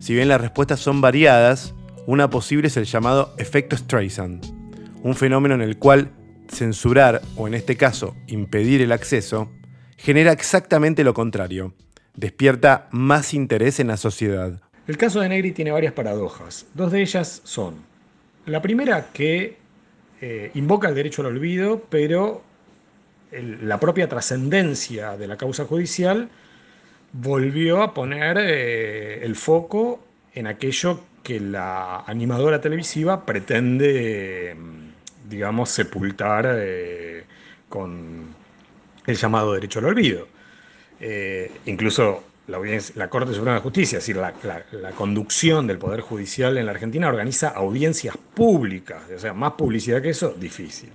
Si 0.00 0.14
bien 0.14 0.28
las 0.28 0.40
respuestas 0.40 0.80
son 0.80 1.00
variadas, 1.00 1.74
una 2.06 2.30
posible 2.30 2.68
es 2.68 2.76
el 2.76 2.86
llamado 2.86 3.34
efecto 3.38 3.76
Streisand, 3.76 4.44
un 5.02 5.14
fenómeno 5.14 5.54
en 5.54 5.62
el 5.62 5.78
cual 5.78 6.10
censurar, 6.50 7.22
o 7.36 7.46
en 7.46 7.54
este 7.54 7.76
caso 7.76 8.16
impedir 8.26 8.80
el 8.82 8.92
acceso, 8.92 9.50
genera 9.96 10.32
exactamente 10.32 11.04
lo 11.04 11.14
contrario, 11.14 11.74
despierta 12.14 12.88
más 12.90 13.34
interés 13.34 13.80
en 13.80 13.88
la 13.88 13.96
sociedad. 13.96 14.60
El 14.86 14.96
caso 14.96 15.20
de 15.20 15.28
Negri 15.28 15.52
tiene 15.52 15.70
varias 15.70 15.92
paradojas. 15.92 16.66
Dos 16.74 16.92
de 16.92 17.02
ellas 17.02 17.42
son, 17.44 17.76
la 18.46 18.62
primera 18.62 19.08
que 19.12 19.56
eh, 20.20 20.50
invoca 20.54 20.88
el 20.88 20.94
derecho 20.94 21.22
al 21.22 21.28
olvido, 21.28 21.84
pero 21.90 22.42
la 23.30 23.78
propia 23.78 24.08
trascendencia 24.08 25.16
de 25.16 25.26
la 25.26 25.36
causa 25.36 25.66
judicial 25.66 26.30
volvió 27.12 27.82
a 27.82 27.92
poner 27.92 28.38
eh, 28.40 29.24
el 29.24 29.36
foco 29.36 30.00
en 30.34 30.46
aquello 30.46 31.00
que 31.22 31.40
la 31.40 32.00
animadora 32.06 32.60
televisiva 32.60 33.26
pretende, 33.26 34.56
digamos, 35.28 35.70
sepultar 35.70 36.46
eh, 36.58 37.24
con 37.68 38.26
el 39.06 39.16
llamado 39.16 39.54
derecho 39.54 39.78
al 39.78 39.86
olvido. 39.86 40.26
Eh, 41.00 41.50
incluso 41.66 42.24
la, 42.48 42.58
la, 42.94 43.08
Corte 43.08 43.32
Suprema 43.32 43.56
de 43.56 43.60
Justicia, 43.60 43.98
es 43.98 44.04
decir, 44.04 44.16
la, 44.16 44.34
la, 44.72 44.90
conducción 44.92 45.66
del 45.66 45.78
Poder 45.78 46.00
Judicial 46.00 46.56
en 46.58 46.66
la 46.66 46.72
Argentina 46.72 47.08
organiza 47.08 47.48
audiencias 47.48 48.16
públicas, 48.16 49.02
o 49.14 49.18
sea, 49.18 49.32
más 49.34 49.52
publicidad 49.52 50.02
que 50.02 50.10
eso, 50.10 50.30
difícil. 50.30 50.90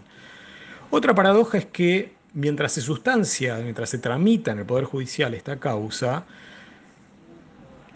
Otra 0.90 1.16
paradoja 1.16 1.58
es 1.58 1.66
que 1.66 2.12
mientras 2.34 2.74
se 2.74 2.82
sustancia, 2.82 3.58
mientras 3.58 3.90
se 3.90 4.00
tramita 4.00 4.52
en 4.52 4.60
el 4.60 4.66
Poder 4.66 4.86
Judicial 4.86 5.34
esta 5.34 5.60
causa, 5.60 6.25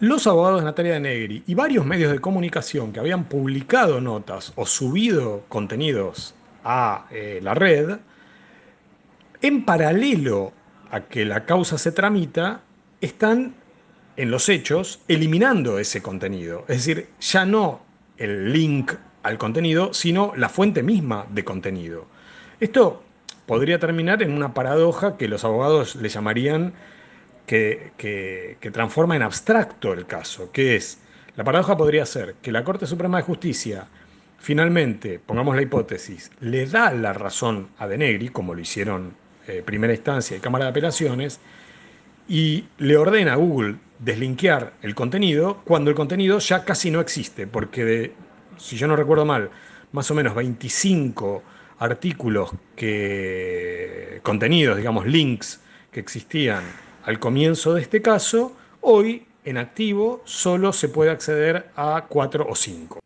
los 0.00 0.26
abogados 0.26 0.60
de 0.60 0.66
Natalia 0.66 0.94
de 0.94 1.00
Negri 1.00 1.42
y 1.46 1.54
varios 1.54 1.84
medios 1.84 2.12
de 2.12 2.20
comunicación 2.20 2.92
que 2.92 3.00
habían 3.00 3.24
publicado 3.24 4.00
notas 4.00 4.52
o 4.54 4.64
subido 4.64 5.44
contenidos 5.48 6.34
a 6.64 7.06
eh, 7.10 7.40
la 7.42 7.54
red, 7.54 7.98
en 9.40 9.64
paralelo 9.64 10.52
a 10.90 11.02
que 11.02 11.24
la 11.24 11.44
causa 11.44 11.78
se 11.78 11.92
tramita, 11.92 12.62
están 13.00 13.54
en 14.16 14.30
los 14.30 14.48
hechos 14.48 15.00
eliminando 15.08 15.78
ese 15.78 16.02
contenido. 16.02 16.64
Es 16.68 16.78
decir, 16.78 17.08
ya 17.20 17.44
no 17.44 17.80
el 18.16 18.52
link 18.52 18.92
al 19.22 19.38
contenido, 19.38 19.94
sino 19.94 20.32
la 20.36 20.48
fuente 20.48 20.82
misma 20.82 21.26
de 21.30 21.44
contenido. 21.44 22.06
Esto 22.60 23.02
podría 23.46 23.78
terminar 23.78 24.22
en 24.22 24.32
una 24.32 24.54
paradoja 24.54 25.16
que 25.16 25.28
los 25.28 25.44
abogados 25.44 25.96
le 25.96 26.08
llamarían 26.08 26.74
que, 27.48 28.70
transforma 28.72 29.16
en 29.16 29.22
abstracto 29.22 29.92
el 29.92 30.06
caso, 30.06 30.52
que 30.52 30.76
es, 30.76 30.98
la 31.34 31.44
paradoja 31.44 31.76
podría 31.76 32.04
ser 32.04 32.34
que 32.42 32.52
la 32.52 32.62
Corte 32.62 32.86
Suprema 32.86 33.18
de 33.18 33.24
Justicia 33.24 33.86
finalmente, 34.38 35.18
pongamos 35.18 35.56
la 35.56 35.62
hipótesis, 35.62 36.30
le 36.40 36.66
da 36.66 36.92
la 36.92 37.12
razón 37.12 37.70
a 37.78 37.88
Denegri, 37.88 38.28
como 38.28 38.54
lo 38.54 38.60
hicieron 38.60 39.14
eh, 39.48 39.62
primera 39.64 39.92
instancia 39.92 40.36
y 40.36 40.40
Cámara 40.40 40.66
de 40.66 40.70
Apelaciones, 40.70 41.40
y 42.28 42.66
le 42.76 42.96
ordena 42.96 43.32
a 43.32 43.36
Google 43.36 43.76
deslinkear 43.98 44.74
el 44.82 44.94
contenido 44.94 45.62
cuando 45.64 45.90
el 45.90 45.96
contenido 45.96 46.38
ya 46.38 46.64
casi 46.64 46.90
no 46.90 47.00
existe, 47.00 47.46
porque 47.46 47.84
de, 47.84 48.12
si 48.58 48.76
yo 48.76 48.86
no 48.86 48.94
recuerdo 48.94 49.24
mal, 49.24 49.50
más 49.92 50.10
o 50.10 50.14
menos 50.14 50.34
25 50.34 51.42
artículos 51.78 52.50
que, 52.76 54.20
contenidos, 54.22 54.76
digamos, 54.76 55.06
links 55.06 55.60
que 55.90 56.00
existían 56.00 56.62
al 57.08 57.18
comienzo 57.18 57.72
de 57.72 57.80
este 57.80 58.02
caso, 58.02 58.52
hoy 58.82 59.22
en 59.46 59.56
activo 59.56 60.20
solo 60.24 60.74
se 60.74 60.90
puede 60.90 61.10
acceder 61.10 61.70
a 61.74 62.04
cuatro 62.06 62.46
o 62.46 62.54
cinco. 62.54 62.98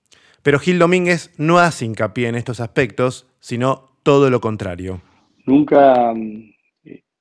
Pero 0.42 0.58
Gil 0.58 0.80
Domínguez 0.80 1.32
no 1.38 1.60
hace 1.60 1.84
hincapié 1.84 2.26
en 2.26 2.34
estos 2.34 2.58
aspectos, 2.58 3.28
sino 3.38 3.90
todo 4.02 4.28
lo 4.28 4.40
contrario. 4.40 5.00
Nunca 5.46 6.12
mm, 6.12 6.52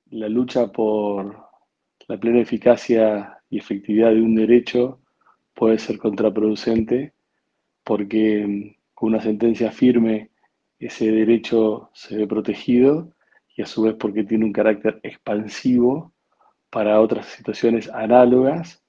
la 0.10 0.28
lucha 0.28 0.72
por 0.72 1.38
la 2.08 2.18
plena 2.18 2.40
eficacia 2.40 3.38
y 3.52 3.60
efectividad 3.60 4.10
de 4.10 4.22
un 4.24 4.34
derecho 4.34 5.02
puede 5.54 5.78
ser 5.78 6.00
contraproducente 6.00 7.14
porque 7.84 8.44
mm, 8.48 8.76
con 8.96 9.10
una 9.10 9.22
sentencia 9.22 9.72
firme 9.72 10.32
ese 10.80 11.12
derecho 11.12 11.92
se 11.94 12.18
ve 12.18 12.26
protegido 12.26 13.14
y 13.56 13.62
a 13.62 13.68
su 13.68 13.84
vez 13.84 13.94
porque 14.00 14.24
tiene 14.24 14.46
un 14.46 14.52
carácter 14.52 15.00
expansivo 15.04 16.12
para 16.72 17.00
otras 17.00 17.28
situaciones 17.28 17.90
análogas 17.90 18.82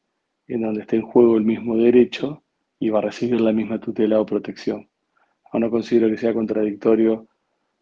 en 0.48 0.62
donde 0.62 0.82
esté 0.82 0.96
en 0.96 1.02
juego 1.02 1.36
el 1.36 1.44
mismo 1.44 1.76
derecho 1.76 2.42
y 2.78 2.88
va 2.88 3.00
a 3.00 3.02
recibir 3.02 3.40
la 3.40 3.52
misma 3.52 3.80
tutela 3.80 4.20
o 4.20 4.26
protección. 4.26 4.88
Aún 5.50 5.62
no 5.62 5.70
considero 5.70 6.08
que 6.08 6.16
sea 6.16 6.32
contradictorio 6.32 7.26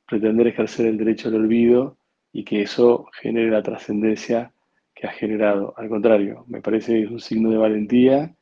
pretender 0.09 0.49
ejercer 0.49 0.87
el 0.87 0.97
derecho 0.97 1.29
al 1.29 1.37
olvido 1.37 1.97
y 2.33 2.45
que 2.45 2.63
eso 2.63 3.07
genere 3.21 3.51
la 3.51 3.63
trascendencia 3.63 4.53
que 4.95 5.07
ha 5.07 5.13
generado. 5.13 5.75
Al 5.77 5.89
contrario, 5.89 6.45
me 6.49 6.61
parece 6.61 6.95
que 6.95 7.03
es 7.05 7.11
un 7.11 7.21
signo 7.21 7.51
de 7.51 7.57
valentía 7.57 8.35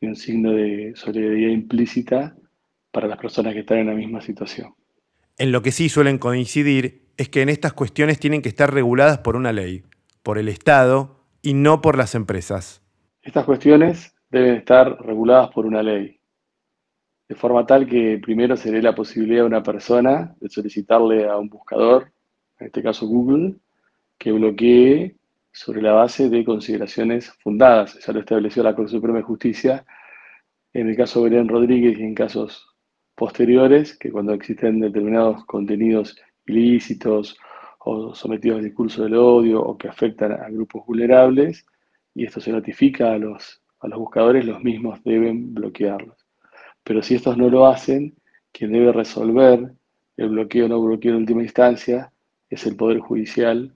y 0.00 0.06
un 0.06 0.16
signo 0.16 0.52
de 0.52 0.92
solidaridad 0.96 1.50
implícita 1.50 2.36
para 2.90 3.08
las 3.08 3.18
personas 3.18 3.54
que 3.54 3.60
están 3.60 3.78
en 3.78 3.86
la 3.86 3.94
misma 3.94 4.20
situación. 4.20 4.74
En 5.38 5.50
lo 5.50 5.62
que 5.62 5.72
sí 5.72 5.88
suelen 5.88 6.18
coincidir 6.18 7.02
es 7.16 7.28
que 7.28 7.42
en 7.42 7.48
estas 7.48 7.72
cuestiones 7.72 8.18
tienen 8.18 8.42
que 8.42 8.48
estar 8.48 8.72
reguladas 8.72 9.18
por 9.18 9.36
una 9.36 9.52
ley, 9.52 9.82
por 10.24 10.38
el 10.38 10.48
Estado 10.48 11.20
y 11.42 11.54
no 11.54 11.80
por 11.80 11.96
las 11.96 12.16
empresas. 12.16 12.82
Estas 13.22 13.44
cuestiones 13.44 14.16
deben 14.30 14.56
estar 14.56 15.00
reguladas 15.00 15.50
por 15.50 15.66
una 15.66 15.82
ley, 15.82 16.18
de 17.28 17.34
forma 17.36 17.64
tal 17.64 17.86
que 17.86 18.18
primero 18.20 18.56
se 18.56 18.72
dé 18.72 18.82
la 18.82 18.94
posibilidad 18.94 19.44
a 19.44 19.46
una 19.46 19.62
persona 19.62 20.34
de 20.40 20.48
solicitarle 20.48 21.28
a 21.28 21.36
un 21.36 21.48
buscador, 21.48 22.10
en 22.58 22.66
este 22.66 22.82
caso 22.82 23.06
Google, 23.06 23.54
que 24.18 24.32
bloquee 24.32 25.14
sobre 25.52 25.82
la 25.82 25.92
base 25.92 26.28
de 26.28 26.44
consideraciones 26.44 27.30
fundadas. 27.42 27.98
Ya 28.04 28.12
lo 28.12 28.20
estableció 28.20 28.62
la 28.62 28.74
Corte 28.74 28.92
Suprema 28.92 29.18
de 29.18 29.24
Justicia 29.24 29.84
en 30.72 30.88
el 30.88 30.96
caso 30.96 31.22
de 31.22 31.30
Belén 31.30 31.48
Rodríguez 31.48 31.98
y 31.98 32.02
en 32.02 32.14
casos 32.14 32.66
posteriores, 33.14 33.96
que 33.96 34.10
cuando 34.10 34.32
existen 34.32 34.80
determinados 34.80 35.44
contenidos 35.44 36.16
ilícitos 36.46 37.36
o 37.84 38.14
sometidos 38.14 38.58
al 38.58 38.64
discurso 38.64 39.02
del 39.04 39.14
odio 39.14 39.62
o 39.62 39.76
que 39.76 39.88
afectan 39.88 40.32
a 40.32 40.48
grupos 40.48 40.86
vulnerables, 40.86 41.66
y 42.14 42.24
esto 42.24 42.40
se 42.40 42.52
notifica 42.52 43.12
a 43.12 43.18
los, 43.18 43.62
a 43.80 43.88
los 43.88 43.98
buscadores, 43.98 44.44
los 44.44 44.62
mismos 44.62 45.02
deben 45.04 45.54
bloquearlos. 45.54 46.16
Pero 46.82 47.02
si 47.02 47.16
estos 47.16 47.36
no 47.36 47.48
lo 47.48 47.66
hacen, 47.66 48.14
quien 48.52 48.72
debe 48.72 48.92
resolver 48.92 49.72
el 50.16 50.28
bloqueo 50.28 50.66
o 50.66 50.68
no 50.68 50.80
bloqueo 50.80 51.12
en 51.12 51.18
última 51.18 51.42
instancia 51.42 52.12
es 52.48 52.66
el 52.66 52.76
Poder 52.76 53.00
Judicial 53.00 53.74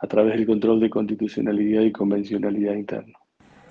a 0.00 0.06
través 0.06 0.34
del 0.34 0.46
control 0.46 0.80
de 0.80 0.88
constitucionalidad 0.88 1.82
y 1.82 1.92
convencionalidad 1.92 2.74
interna. 2.74 3.18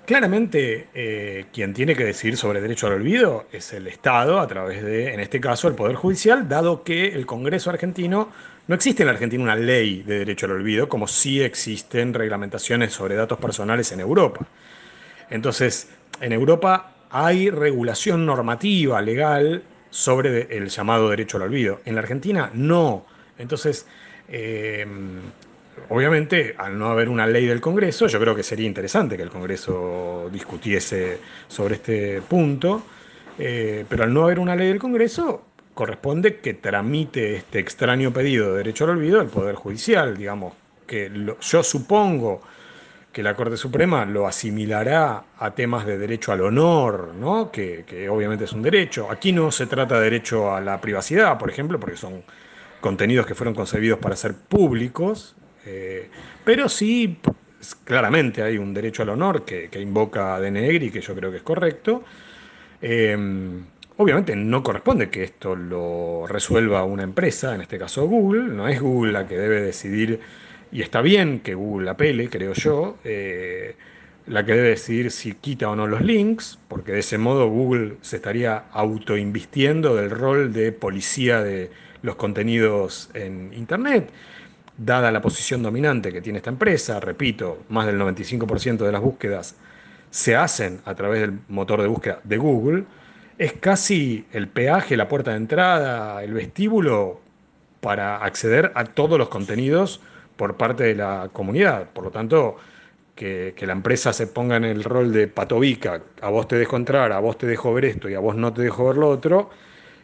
Claramente, 0.06 0.88
eh, 0.92 1.46
quien 1.52 1.72
tiene 1.72 1.94
que 1.94 2.04
decidir 2.04 2.36
sobre 2.36 2.60
derecho 2.60 2.88
al 2.88 2.94
olvido 2.94 3.46
es 3.52 3.72
el 3.72 3.86
Estado, 3.86 4.40
a 4.40 4.46
través 4.48 4.82
de, 4.82 5.14
en 5.14 5.20
este 5.20 5.40
caso, 5.40 5.68
el 5.68 5.74
Poder 5.74 5.94
Judicial, 5.94 6.48
dado 6.48 6.82
que 6.82 7.08
el 7.08 7.26
Congreso 7.26 7.70
argentino, 7.70 8.28
no 8.70 8.76
existe 8.76 9.02
en 9.02 9.08
la 9.08 9.14
Argentina 9.14 9.42
una 9.42 9.56
ley 9.56 10.04
de 10.04 10.20
derecho 10.20 10.46
al 10.46 10.52
olvido, 10.52 10.88
como 10.88 11.08
sí 11.08 11.42
existen 11.42 12.14
reglamentaciones 12.14 12.92
sobre 12.92 13.16
datos 13.16 13.36
personales 13.40 13.90
en 13.90 13.98
Europa. 13.98 14.46
Entonces, 15.28 15.88
en 16.20 16.32
Europa 16.32 16.94
hay 17.10 17.50
regulación 17.50 18.24
normativa, 18.24 19.02
legal, 19.02 19.64
sobre 19.90 20.56
el 20.56 20.68
llamado 20.68 21.10
derecho 21.10 21.36
al 21.36 21.42
olvido. 21.42 21.80
En 21.84 21.96
la 21.96 22.02
Argentina, 22.02 22.52
no. 22.54 23.06
Entonces, 23.38 23.88
eh, 24.28 24.86
obviamente, 25.88 26.54
al 26.56 26.78
no 26.78 26.90
haber 26.90 27.08
una 27.08 27.26
ley 27.26 27.46
del 27.46 27.60
Congreso, 27.60 28.06
yo 28.06 28.20
creo 28.20 28.36
que 28.36 28.44
sería 28.44 28.68
interesante 28.68 29.16
que 29.16 29.24
el 29.24 29.30
Congreso 29.30 30.30
discutiese 30.32 31.18
sobre 31.48 31.74
este 31.74 32.22
punto, 32.22 32.84
eh, 33.36 33.84
pero 33.88 34.04
al 34.04 34.14
no 34.14 34.22
haber 34.22 34.38
una 34.38 34.54
ley 34.54 34.68
del 34.68 34.78
Congreso, 34.78 35.49
corresponde 35.80 36.40
que 36.40 36.52
tramite 36.52 37.36
este 37.36 37.58
extraño 37.58 38.12
pedido 38.12 38.50
de 38.50 38.58
derecho 38.58 38.84
al 38.84 38.90
olvido 38.90 39.22
el 39.22 39.28
Poder 39.28 39.54
Judicial, 39.54 40.14
digamos, 40.14 40.52
que 40.86 41.10
yo 41.40 41.62
supongo 41.62 42.42
que 43.10 43.22
la 43.22 43.34
Corte 43.34 43.56
Suprema 43.56 44.04
lo 44.04 44.26
asimilará 44.26 45.24
a 45.38 45.54
temas 45.54 45.86
de 45.86 45.96
derecho 45.96 46.32
al 46.32 46.42
honor, 46.42 47.14
¿no? 47.18 47.50
que, 47.50 48.06
obviamente 48.10 48.44
es 48.44 48.52
un 48.52 48.60
derecho. 48.60 49.10
Aquí 49.10 49.32
no 49.32 49.50
se 49.50 49.64
trata 49.64 49.94
de 49.96 50.04
derecho 50.04 50.54
a 50.54 50.60
la 50.60 50.78
privacidad, 50.82 51.38
por 51.38 51.48
ejemplo, 51.48 51.80
porque 51.80 51.96
son 51.96 52.24
contenidos 52.82 53.24
que 53.24 53.34
fueron 53.34 53.54
concebidos 53.54 53.98
para 54.00 54.16
ser 54.16 54.34
públicos, 54.34 55.34
eh, 55.64 56.10
pero 56.44 56.68
sí, 56.68 57.16
claramente 57.84 58.42
hay 58.42 58.58
un 58.58 58.74
derecho 58.74 59.02
al 59.02 59.08
honor 59.08 59.46
que, 59.46 59.70
invoca 59.80 60.36
a 60.36 60.46
y 60.46 60.90
que 60.90 61.00
yo 61.00 61.14
creo 61.14 61.30
que 61.30 61.38
es 61.38 61.42
correcto. 61.42 62.04
Eh, 62.82 63.16
obviamente 64.00 64.34
no 64.34 64.62
corresponde 64.62 65.10
que 65.10 65.22
esto 65.22 65.54
lo 65.54 66.26
resuelva 66.26 66.84
una 66.84 67.02
empresa, 67.02 67.54
en 67.54 67.60
este 67.60 67.78
caso 67.78 68.06
Google, 68.06 68.44
no 68.44 68.66
es 68.66 68.80
Google 68.80 69.12
la 69.12 69.28
que 69.28 69.36
debe 69.36 69.60
decidir 69.60 70.20
y 70.72 70.80
está 70.80 71.02
bien 71.02 71.40
que 71.40 71.54
Google 71.54 71.90
apele, 71.90 72.30
creo 72.30 72.54
yo, 72.54 72.96
eh, 73.04 73.76
la 74.26 74.46
que 74.46 74.54
debe 74.54 74.70
decidir 74.70 75.10
si 75.10 75.34
quita 75.34 75.68
o 75.68 75.76
no 75.76 75.86
los 75.86 76.00
links, 76.00 76.58
porque 76.68 76.92
de 76.92 77.00
ese 77.00 77.18
modo 77.18 77.48
Google 77.48 77.96
se 78.00 78.16
estaría 78.16 78.64
autoinvistiendo 78.72 79.96
del 79.96 80.10
rol 80.10 80.52
de 80.54 80.72
policía 80.72 81.42
de 81.42 81.70
los 82.00 82.16
contenidos 82.16 83.10
en 83.12 83.52
Internet, 83.52 84.10
dada 84.78 85.12
la 85.12 85.20
posición 85.20 85.62
dominante 85.62 86.10
que 86.10 86.22
tiene 86.22 86.38
esta 86.38 86.48
empresa, 86.48 87.00
repito, 87.00 87.64
más 87.68 87.84
del 87.84 88.00
95% 88.00 88.78
de 88.78 88.92
las 88.92 89.02
búsquedas 89.02 89.56
se 90.10 90.36
hacen 90.36 90.80
a 90.86 90.94
través 90.94 91.20
del 91.20 91.38
motor 91.48 91.82
de 91.82 91.88
búsqueda 91.88 92.20
de 92.24 92.38
Google, 92.38 92.84
es 93.40 93.54
casi 93.54 94.26
el 94.32 94.48
peaje, 94.48 94.98
la 94.98 95.08
puerta 95.08 95.30
de 95.30 95.38
entrada, 95.38 96.22
el 96.22 96.34
vestíbulo 96.34 97.22
para 97.80 98.18
acceder 98.18 98.70
a 98.74 98.84
todos 98.84 99.18
los 99.18 99.30
contenidos 99.30 100.02
por 100.36 100.58
parte 100.58 100.84
de 100.84 100.94
la 100.94 101.30
comunidad. 101.32 101.88
Por 101.88 102.04
lo 102.04 102.10
tanto, 102.10 102.56
que, 103.14 103.54
la 103.62 103.72
empresa 103.72 104.12
se 104.12 104.26
ponga 104.26 104.56
en 104.56 104.64
el 104.64 104.84
rol 104.84 105.10
de 105.10 105.26
patovica, 105.26 106.02
a 106.20 106.28
vos 106.28 106.48
te 106.48 106.56
dejo 106.56 106.76
entrar, 106.76 107.12
a 107.12 107.18
vos 107.18 107.38
te 107.38 107.46
dejo 107.46 107.72
ver 107.72 107.86
esto 107.86 108.10
y 108.10 108.14
a 108.14 108.20
vos 108.20 108.36
no 108.36 108.52
te 108.52 108.60
dejo 108.60 108.86
ver 108.88 108.98
lo 108.98 109.08
otro, 109.08 109.48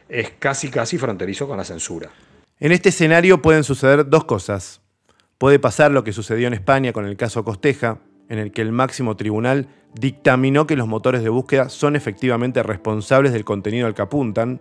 es 0.08 0.30
casi 0.38 0.70
casi 0.70 0.96
fronterizo 0.96 1.46
con 1.46 1.58
la 1.58 1.64
censura. 1.64 2.08
En 2.58 2.72
este 2.72 2.88
escenario 2.88 3.42
pueden 3.42 3.64
suceder 3.64 4.08
dos 4.08 4.24
cosas. 4.24 4.80
Puede 5.36 5.58
pasar 5.58 5.90
lo 5.90 6.04
que 6.04 6.14
sucedió 6.14 6.46
en 6.46 6.54
España 6.54 6.94
con 6.94 7.04
el 7.04 7.18
caso 7.18 7.44
Costeja, 7.44 7.98
en 8.28 8.38
el 8.38 8.52
que 8.52 8.62
el 8.62 8.72
máximo 8.72 9.16
tribunal 9.16 9.68
dictaminó 9.94 10.66
que 10.66 10.76
los 10.76 10.88
motores 10.88 11.22
de 11.22 11.28
búsqueda 11.28 11.68
son 11.68 11.96
efectivamente 11.96 12.62
responsables 12.62 13.32
del 13.32 13.44
contenido 13.44 13.86
al 13.86 13.94
que 13.94 14.02
apuntan 14.02 14.60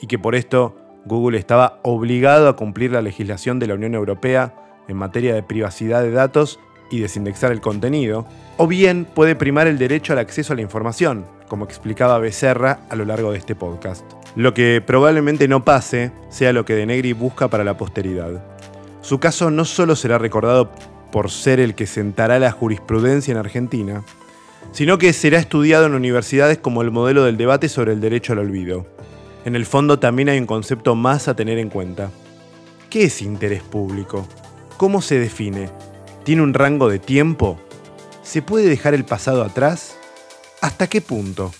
y 0.00 0.06
que 0.06 0.18
por 0.18 0.34
esto 0.34 0.76
Google 1.04 1.38
estaba 1.38 1.78
obligado 1.82 2.48
a 2.48 2.56
cumplir 2.56 2.92
la 2.92 3.02
legislación 3.02 3.58
de 3.58 3.68
la 3.68 3.74
Unión 3.74 3.94
Europea 3.94 4.54
en 4.88 4.96
materia 4.96 5.34
de 5.34 5.42
privacidad 5.42 6.02
de 6.02 6.10
datos 6.10 6.58
y 6.90 7.00
desindexar 7.00 7.52
el 7.52 7.60
contenido, 7.60 8.26
o 8.56 8.66
bien 8.66 9.04
puede 9.04 9.34
primar 9.34 9.66
el 9.66 9.78
derecho 9.78 10.12
al 10.12 10.20
acceso 10.20 10.52
a 10.52 10.56
la 10.56 10.62
información, 10.62 11.26
como 11.48 11.64
explicaba 11.64 12.18
Becerra 12.18 12.80
a 12.88 12.96
lo 12.96 13.04
largo 13.04 13.32
de 13.32 13.38
este 13.38 13.54
podcast. 13.54 14.04
Lo 14.36 14.54
que 14.54 14.82
probablemente 14.84 15.48
no 15.48 15.64
pase 15.64 16.12
sea 16.28 16.52
lo 16.52 16.64
que 16.64 16.74
Denegri 16.74 17.12
busca 17.12 17.48
para 17.48 17.64
la 17.64 17.76
posteridad. 17.76 18.44
Su 19.00 19.18
caso 19.18 19.50
no 19.50 19.64
solo 19.64 19.96
será 19.96 20.18
recordado 20.18 20.70
por 21.10 21.30
ser 21.30 21.60
el 21.60 21.74
que 21.74 21.86
sentará 21.86 22.38
la 22.38 22.52
jurisprudencia 22.52 23.32
en 23.32 23.38
Argentina, 23.38 24.04
sino 24.72 24.98
que 24.98 25.12
será 25.12 25.38
estudiado 25.38 25.86
en 25.86 25.94
universidades 25.94 26.58
como 26.58 26.82
el 26.82 26.90
modelo 26.90 27.24
del 27.24 27.36
debate 27.36 27.68
sobre 27.68 27.92
el 27.92 28.00
derecho 28.00 28.32
al 28.32 28.40
olvido. 28.40 28.86
En 29.44 29.56
el 29.56 29.64
fondo 29.64 29.98
también 29.98 30.28
hay 30.28 30.38
un 30.38 30.46
concepto 30.46 30.94
más 30.94 31.28
a 31.28 31.36
tener 31.36 31.58
en 31.58 31.70
cuenta. 31.70 32.10
¿Qué 32.90 33.04
es 33.04 33.22
interés 33.22 33.62
público? 33.62 34.26
¿Cómo 34.76 35.00
se 35.00 35.18
define? 35.18 35.70
¿Tiene 36.24 36.42
un 36.42 36.54
rango 36.54 36.88
de 36.88 36.98
tiempo? 36.98 37.58
¿Se 38.22 38.42
puede 38.42 38.68
dejar 38.68 38.94
el 38.94 39.04
pasado 39.04 39.44
atrás? 39.44 39.96
¿Hasta 40.60 40.88
qué 40.88 41.00
punto? 41.00 41.52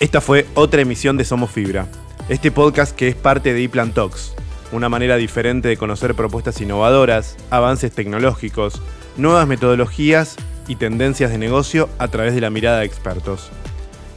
Esta 0.00 0.20
fue 0.20 0.46
otra 0.54 0.82
emisión 0.82 1.16
de 1.16 1.24
Somos 1.24 1.50
Fibra, 1.50 1.86
este 2.28 2.50
podcast 2.50 2.94
que 2.94 3.08
es 3.08 3.14
parte 3.14 3.52
de 3.52 3.64
ePlan 3.64 3.92
Talks, 3.92 4.34
una 4.72 4.88
manera 4.88 5.16
diferente 5.16 5.68
de 5.68 5.76
conocer 5.76 6.14
propuestas 6.14 6.60
innovadoras, 6.60 7.36
avances 7.50 7.92
tecnológicos, 7.92 8.80
nuevas 9.16 9.46
metodologías 9.46 10.36
y 10.68 10.76
tendencias 10.76 11.30
de 11.30 11.38
negocio 11.38 11.88
a 11.98 12.08
través 12.08 12.34
de 12.34 12.40
la 12.40 12.50
mirada 12.50 12.80
de 12.80 12.86
expertos. 12.86 13.50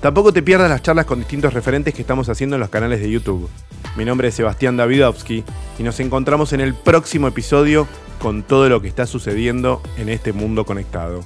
Tampoco 0.02 0.34
te 0.34 0.44
pierdas 0.44 0.70
las 0.70 0.82
charlas 0.82 1.06
con 1.06 1.20
distintos 1.20 1.54
referentes 1.54 1.94
que 1.94 2.02
estamos 2.02 2.28
haciendo 2.30 2.56
en 2.56 2.60
los 2.60 2.70
canales 2.70 3.00
de 3.00 3.10
YouTube. 3.10 3.50
Mi 3.96 4.06
nombre 4.06 4.28
es 4.28 4.36
Sebastián 4.36 4.76
Davidovsky 4.76 5.44
y 5.80 5.84
nos 5.84 6.00
encontramos 6.00 6.52
en 6.54 6.62
el 6.62 6.74
próximo 6.74 7.28
episodio 7.28 7.88
con 8.20 8.44
todo 8.44 8.70
lo 8.70 8.82
que 8.82 8.88
está 8.88 9.06
sucediendo 9.06 9.82
en 9.98 10.10
este 10.10 10.34
mundo 10.34 10.66
conectado. 10.66 11.24